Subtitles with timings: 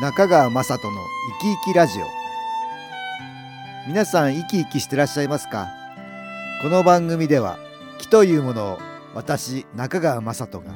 [0.00, 1.02] 中川雅人の
[1.42, 2.06] 生き生きラジオ。
[3.86, 5.68] 皆さん生き生きしてらっしゃいますか？
[6.62, 7.58] この番組では
[7.98, 8.78] 気というものを
[9.14, 10.72] 私中川雅人が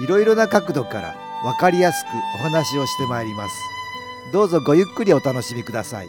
[0.00, 3.54] いろいろな角度から分かりやすくお話をしてまいります。
[4.32, 6.08] どうぞごゆっくりお楽しみください。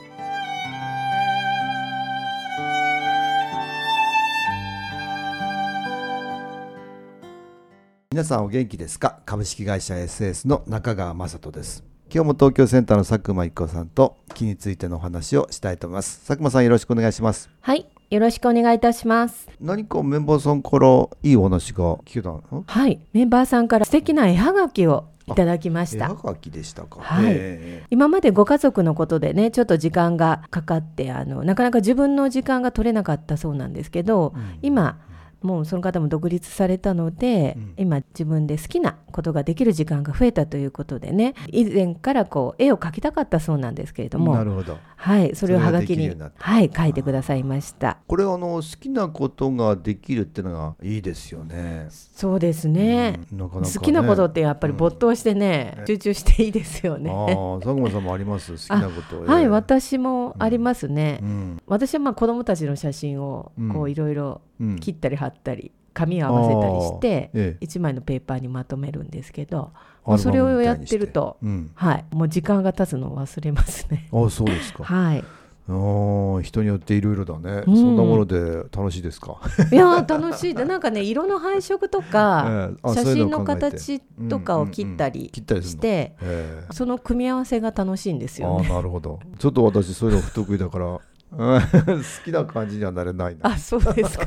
[8.12, 9.22] 皆さんお元気ですか？
[9.26, 11.84] 株式会社 SS の中川雅人です。
[12.16, 16.20] 今日も東京センターの佐久間一子さんと気についてのお話をしたいと思います。
[16.28, 17.50] 佐久間さんよろしくお願いします。
[17.60, 19.50] はい、よろしくお願いいたします。
[19.60, 20.88] 何かメンバーさんから
[21.24, 22.66] いいお話が聞けたの？
[22.68, 26.06] はい、メンバーさんから素敵な絵はがきをいただきました。
[26.06, 27.00] 絵はがきでしたか？
[27.02, 27.26] はい。
[27.30, 27.84] え。
[27.90, 34.60] 今までご家族のことでね、ちょっと時間がかかって、あのなかなか自分の時間が取れなかったそうなんですけど、うん。
[34.62, 35.00] 今。
[35.44, 37.74] もうその方も独立されたので、うん。
[37.78, 41.34] 今自分で好きなことができる時間が増えたということでね。
[41.52, 44.78] 以前からこう絵を描きたかったそうなんですけれどもなるほど。
[44.96, 47.98] はいそれをはがきにはい書いてくださいました。
[48.08, 51.88] これあの好きなことができるっていうのがいいですよね。
[51.90, 53.74] そうですね、うんなかなかね。
[53.76, 57.12] 好きなことってやっぱり没頭してね、うん集中していいですよね。
[57.12, 58.54] ああ 佐久間さんもあります？
[58.54, 59.24] 好きなこと。
[59.30, 61.20] はい、ええ私もありますね。
[61.22, 61.58] うん。
[61.68, 67.42] 私はまあ子供たちの写真をこういろいろうん切ったり貼ったり、紙を合わせたりしてあー。
[67.42, 67.58] ええ。
[67.62, 69.72] 一枚のペーパーにまとめるんですけど、
[70.18, 71.38] それをやってると
[71.76, 74.10] はい、もう時間が経つのを忘れますね。
[74.12, 74.84] うん、あそうですか。
[74.86, 75.24] はい。
[75.66, 77.76] あー人によっていろいろだね、うん。
[77.78, 79.38] そんなもので楽しいですか？
[79.72, 82.78] いやー楽しいでなんかね色の配色とか、 ええ。
[82.84, 85.80] あ写真の形とかを切ったり切ったりするの？
[85.80, 85.88] して、
[86.22, 86.74] ええ。
[86.74, 88.68] その組み合わせが楽しいんですよね。
[88.70, 89.20] ああなるほど。
[89.40, 91.00] ちょっと私そういうの不得意だから
[91.38, 91.62] うん。
[91.86, 93.52] 好きな感じにはなれないな。
[93.52, 94.26] あそうですか。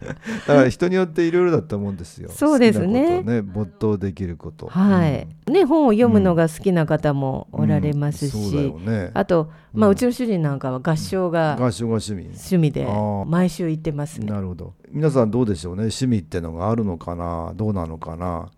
[0.46, 2.30] だから人によっていろいろだったもんですよ。
[2.30, 3.22] そうですね。
[3.22, 4.66] ね没頭できること。
[4.68, 8.42] はい、ね本を読むのが好きな方もおられますし、うん。
[8.42, 9.10] そうだよね。
[9.14, 9.96] あと、まあ、ううん。
[9.96, 12.22] ちの主人なんかは合唱が合唱が趣味。
[12.26, 12.86] 趣味で
[13.26, 14.30] 毎週行ってますね。
[14.30, 14.74] なるほど。
[14.90, 15.82] 皆さんどうでしょうね。
[15.82, 17.52] 趣味ってのがあるのかな？
[17.56, 18.48] どうなのかな？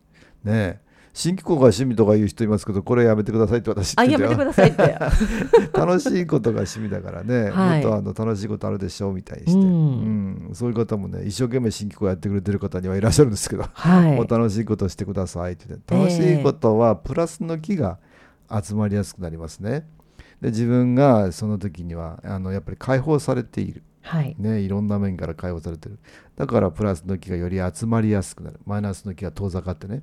[0.45, 0.53] ね。
[0.53, 5.71] え新機構が趣味とか言う人いますけどこれやめてくださいって私あ言ってたよやめてくださいって。
[5.79, 7.83] 楽しいことが趣味だからね、はい。
[7.83, 10.51] もっとあの楽しいことあるでしょうみたいにして、ううん。
[10.51, 14.17] んそういう方もね一生懸命新機構やってくれてる方にはいらっしゃるんですけど、はい。
[14.17, 17.99] もう楽しいことをしてくださいって言って楽しいことはプラスの気が
[18.63, 19.87] 集まりやすくなりますね。
[20.41, 24.35] で自分がその時にはあのやっぱり解放されている、はい。
[24.39, 25.99] ね、いろんな面から解放されてる。
[26.37, 28.61] だからプラスの気がより集まりやすくなる。
[28.65, 30.03] マイナスの気が遠ざかってね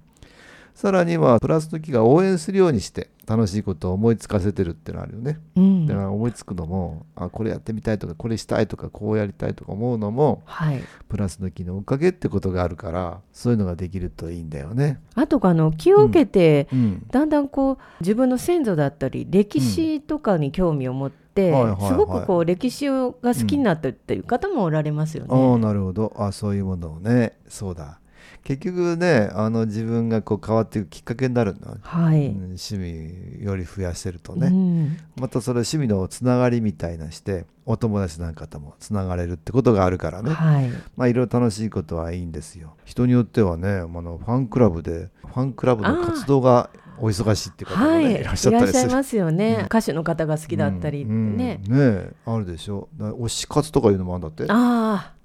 [0.78, 5.40] さらにはプラスの気が応援するようにして楽しいことを思いつかせてるっていうのがあるよね。
[5.56, 5.88] うん。
[5.88, 15.00] だから思いつくのもあこれやってみたいとかこれしたいとかこうやりたいとか思うのもはい、プラスの気のおかげってことがあるからそういうのができるといいんだよね。
[15.16, 21.88] あとあの気を受けて、うん、だんだんこう自分の先祖だったり歴史とかに興味を持って、はいはいはい。
[21.88, 25.30] すごくこう歴史が好きになったっていう方もおられますよね。
[25.32, 26.14] ああなるほど。
[26.18, 27.34] あそういうものをね。
[27.48, 28.00] そうだ
[28.44, 34.98] 結局ねあの自分がこう変わっていくきっかけになるんだ、はい、うん趣味より増やせるとうね、ん。
[35.16, 40.70] またそれ趣味のつながりみたいなしてお友達なんかともつながれるってことがあるからね、はい。
[40.96, 42.76] まあいろいろ楽しいことはいいんですよ。
[42.86, 48.92] 人によってはねあのファンクラブでファンクラブの活動がお忙しいって方もね、はい、いらっしゃったりする。
[48.92, 49.66] ますよね、うん。
[49.66, 51.78] 歌手の方が好きだったりうんね、うん。
[51.78, 51.80] ね。
[51.80, 52.88] えあるでしょ。
[52.98, 54.46] だ推し活とかいうのもあるんだって。
[54.48, 55.17] ああ、ね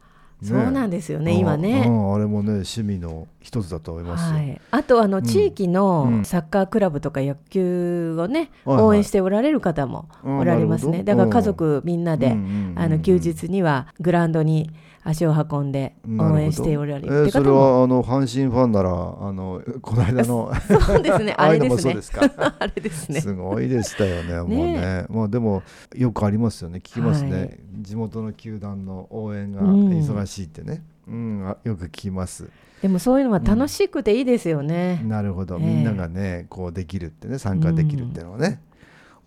[0.42, 1.86] そうなんですよね今うね。
[1.86, 2.14] ん。
[2.14, 5.22] あれもね趣味の一つだと思いますよ、はい、あとあのん。
[5.22, 5.72] 地域うん。
[5.72, 12.32] のサッカークラブとか野球をね、応援しておられる方もうんおられますね、だから家族みんなで、
[12.76, 14.70] あの休日にはグラウンドに
[15.04, 20.52] 足を運んで応援しておられえるってーそれはあの阪神ファンならあの この間の
[20.86, 21.34] そうですね。
[21.38, 21.96] あれですね。
[22.38, 23.20] あれですね。
[23.20, 25.06] すごいでしたよね、もうね。
[25.10, 25.62] まあでも
[25.96, 27.32] よくありますよね、聞きますね。
[27.32, 27.58] はい。
[27.80, 29.88] 地元の球団の応援がうん。
[29.90, 30.82] 忙しいってね。
[31.08, 32.48] うん、あよく聞きます。
[32.80, 35.66] でもそういうのは楽しくていいですよね、なるほど、ええ。
[35.66, 38.60] みんながね、こうできるってね、参加できるっていうのはね。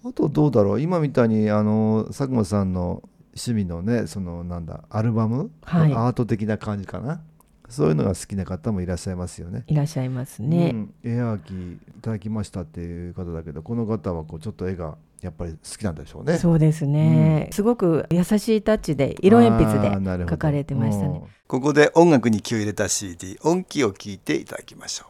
[0.06, 3.02] あとどうだろう、今みたいにあの佐久間さんの
[3.36, 5.94] 趣味のね、そのなんだ、アルバム、はい。
[5.94, 7.22] アート的な感じかな？
[7.68, 9.64] そういうのが好きな方もいらっしゃいますよね。
[9.68, 16.38] いらっしゃいますね、うん、絵はがきいただきましたっていう方だけどこの方はこうちょっと絵がやっぱり好きなんでしょうね。
[16.38, 21.22] そうですね、すごく優しいタッチで色鉛筆で描かれてましたね。
[21.24, 21.28] うん。
[21.48, 25.06] ここで音楽に気を入れた CD 音気を聞いていただきましょ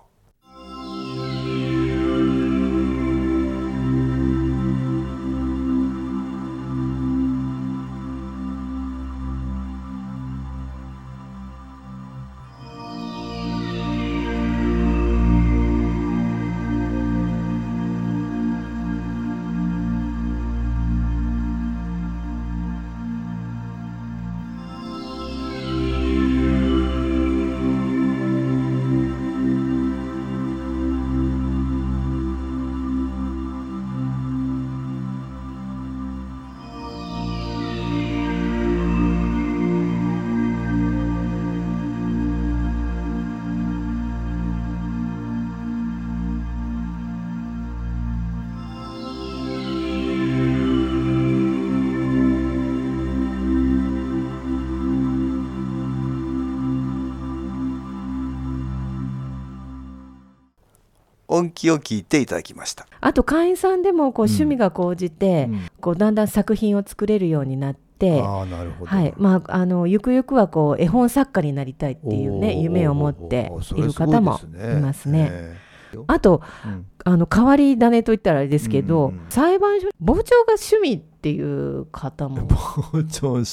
[61.36, 62.88] 音気を聞いていただきました。
[63.02, 65.68] あと会員さんでもこううん趣味が高じて、うん。
[65.82, 68.92] こうだんだん作品を作れるようになって、ああなるほど。
[68.92, 69.14] はい。
[69.18, 75.30] まあ、あのゆくゆくはこう絵本作家になりたいっていうね夢を持っている方もいますね。
[75.32, 75.58] え
[76.08, 76.86] あとえうん。
[77.08, 79.30] あの変わり種といったらあれですけど、うんうんうん。
[79.30, 82.48] 裁判所傍聴が趣味っていう方も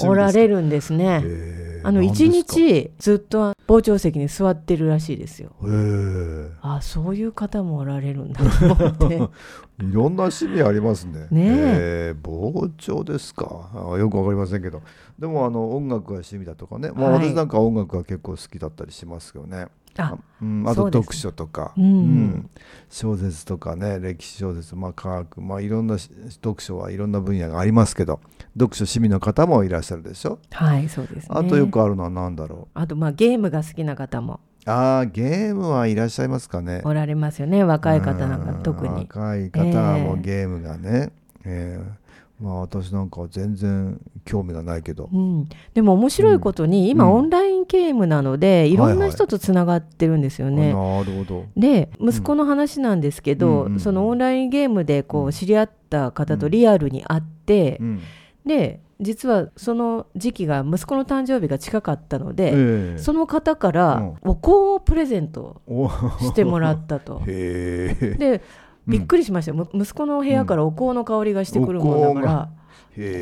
[0.03, 1.21] おられるんですね。
[1.23, 5.53] へえあの一日ずっと傍聴席に座ってるらしいですよ。
[5.67, 9.15] へあそういう方もおられるんだと思って。
[9.15, 9.19] え
[9.83, 11.21] いろんな趣味ありますね。
[11.31, 13.71] ねええ傍聴ですか？
[13.75, 14.83] あよくわかりませんけど
[15.19, 19.69] でもあの音楽が趣味だとかね、まあ、はい私なんか音楽が結構好きだったりしますけどね。
[19.99, 22.51] あうん、あと読書とか、うん。
[22.89, 26.11] 小説とかね歴史小説、まあ、科学、まあ、いろんなし
[26.43, 28.21] 読書はいろんな分野がありますけど
[28.55, 31.27] 読書趣味の方もいらっしゃるでしょ、はいそうですね。
[31.31, 34.41] あとよくあるのは何だろあとまあゲームが好きな方も。
[34.67, 36.83] うああゲームはいらっしゃいますかね。
[36.85, 39.09] おられますよね若い方なんかうん特に。
[39.09, 40.23] 若い方はもうええ。
[40.23, 41.13] ゲームがね、
[41.45, 42.03] ええ
[42.43, 45.09] まあ私なんかは全然興味がないけど。
[45.13, 47.13] うん、でも面白いことに、今うん。
[47.13, 50.73] オンラインゲームなので、いろんない人とつながってるんですよね。
[50.73, 51.45] なるほど。
[51.57, 58.01] で息子の話なんですけど、そのオンラインゲームでこう知り合った方とリアルに会って、うん。
[58.45, 62.99] で実はその時期が息子の誕生日が近かったので、ええ。
[62.99, 65.89] その方からお香をプレゼントお。
[66.21, 67.21] してもらったと。
[67.27, 68.15] へえ。
[68.15, 68.43] で
[68.87, 72.51] びっくりしましたよ、む息子の部屋からお香の香りがしてくるもんだから、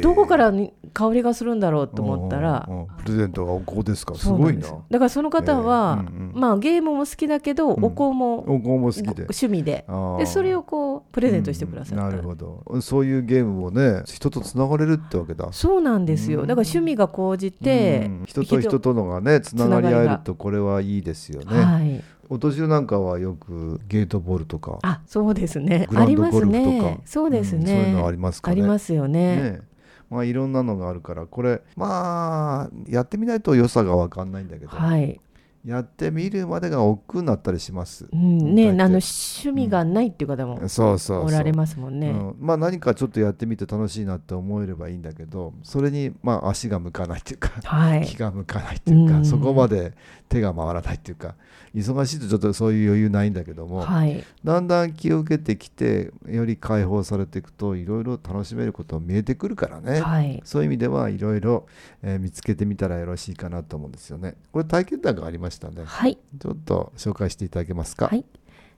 [0.02, 2.68] どこからに香りがするんだろうと思ったら、
[3.04, 4.14] プレゼントがお香ですか。
[4.14, 4.70] すごなないんです。
[4.70, 7.84] よだからその方は、まあ、ゲームも好きだけど、うん。
[7.84, 9.22] お香もお香も好きで。
[9.22, 9.84] 趣味で。
[10.18, 12.64] でそれをこうプレゼントしてくださった、うんなるほど。
[12.80, 15.48] そういうゲームもね人とつながれるってわけだ。
[15.52, 16.40] そうなんですよ。
[16.40, 16.46] うん。
[16.46, 18.24] だから趣味が高じて、うん。
[18.26, 21.62] 人と人とのがねつながり合えるとこれはいいですよね。
[21.62, 22.02] はい。
[22.30, 25.88] お年寄りなんかはよくゲートボールとかあそうですね。
[25.92, 27.00] ありますね。
[27.04, 28.52] そうですね、んそういうのありますかね。
[28.52, 29.36] ありますよね。
[29.36, 29.60] ね
[30.10, 35.20] まあいろんなのがあるからこれまあやってみないと良さが分かんないんだけど、はい、
[35.64, 41.24] やってみるまでが億劫になったりします、うん、ねあの趣味がないっていう方もそうそうそう。
[41.26, 48.06] おられますもんね、うん、まあ何かちょっとやってみて楽しいなって思えればいいんだけどそれにまあ足が向かないっていうかはい。
[48.06, 49.24] 気が向かないっていうか、うん。
[49.24, 49.92] そこまで
[50.28, 51.34] 手が回らないっていうか
[51.74, 54.24] 忙しいとちょっとそういう余裕ないんだけども、はい。
[54.42, 60.40] だんだん気を受けてきてより解放されていくといろいろ楽しめること見えてくるからね、はい。
[60.44, 61.66] そういう意味ではいろいろ
[62.02, 64.34] えー見つけてみたらよろしいかなと思うんですよね。
[64.52, 66.18] これ体験談がありましたねはい。
[66.40, 68.24] ちょっと紹介していただけますか、はい。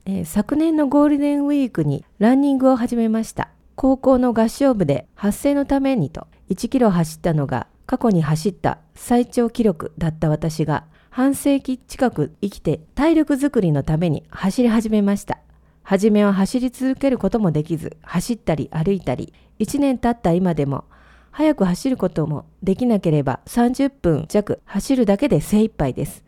[0.04, 3.50] えー昨年のゴールデンウィークにランニングを始めました。
[3.74, 15.38] 高校の合唱部で発声のためにと1キロ走ったのが過去に走った最長記録だった私が半世紀近く生きて体力づくりのために走り始めました。
[15.82, 20.84] 初めは走り続けることもできず走ったり歩いたり1年経った今でも
[21.30, 26.22] 早く走ることもできなければ30分弱走るだけで精一杯です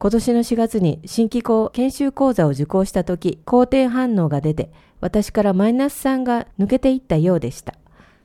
[0.00, 7.74] 今年の4月に新機構研修講座を受講した時好転反応が出て私からマイナス3が抜けていったようでした。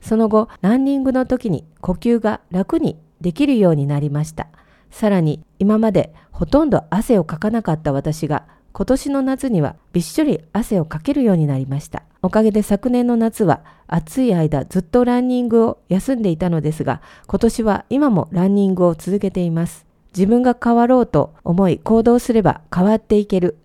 [0.00, 4.46] その後ランニングの時に呼吸が楽にできるようになりました。
[4.92, 12.04] さらに今までほとんど汗をかかなかった私が今年の夏にはびっしょり汗をかけるようになりました。
[12.22, 19.86] おかげで昨年の夏は暑い間ずっとランニングを休んでいたのですが今年は今もランニングを続けています。
[20.16, 23.56] 自分が変わろうと思い行動すれば変わっていける。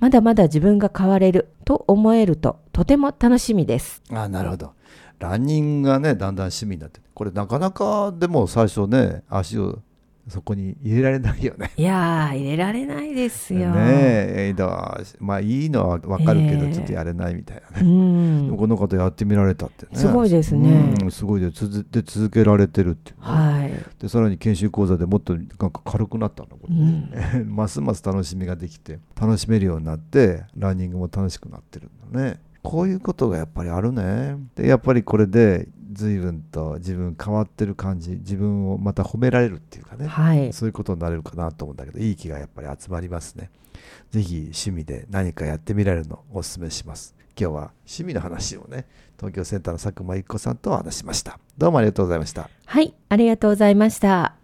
[0.00, 4.02] まだまだ自分が変われると思えるととても楽しみです。
[4.10, 4.72] あなるほど
[5.18, 9.80] ランニングがねだんだん趣味になってこれなかなかでも最初ね足を
[10.28, 11.72] そこに入れられないよね。
[11.76, 13.70] いやー、入れられないですよ。
[13.70, 13.74] ね
[14.50, 18.58] えだからまあいいのは分かるけどええちょっとやれないみたいなうね、んでも。
[18.58, 23.37] この方やってみられたってねすごいですねうんすごいで続で続けられてるっていうね、はい。
[24.00, 26.74] でさらに研修講座でもっとなんか軽くなったのこれ。
[26.74, 27.48] うね、ん。
[27.54, 32.40] ますます楽しみができて楽しめるようになってランニングも楽しくなってるんだね。
[32.62, 34.36] こういうことがやっぱりあるね。
[34.54, 40.52] でやっぱりこれで随分と自分変わってる感じ自分をまた褒められるっていうかね、はい。
[40.52, 43.50] そういうことになれるかなと思うんだけどいい気がやっぱり集まりますね。
[44.10, 52.94] ぜひ趣味で何かやってみられるのをお勧めします今日は趣味の話をね東京センターの佐久間一子さんと話しましたどうもありがとうございましたはい。
[53.08, 54.34] ありがとうございました。